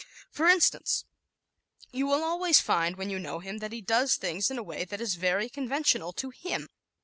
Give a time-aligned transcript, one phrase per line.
[0.31, 1.05] For instance,
[1.91, 4.83] you will always find, when you know him, that he does things in a way
[4.83, 6.69] that is very conventional to him.